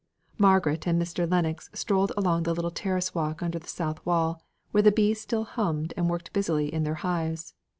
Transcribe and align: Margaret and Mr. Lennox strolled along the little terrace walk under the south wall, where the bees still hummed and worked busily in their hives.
Margaret 0.39 0.87
and 0.87 0.99
Mr. 0.99 1.29
Lennox 1.29 1.69
strolled 1.73 2.11
along 2.17 2.41
the 2.41 2.55
little 2.55 2.71
terrace 2.71 3.13
walk 3.13 3.43
under 3.43 3.59
the 3.59 3.67
south 3.67 4.03
wall, 4.03 4.43
where 4.71 4.81
the 4.81 4.91
bees 4.91 5.21
still 5.21 5.43
hummed 5.43 5.93
and 5.95 6.09
worked 6.09 6.33
busily 6.33 6.73
in 6.73 6.81
their 6.81 6.95
hives. 7.05 7.53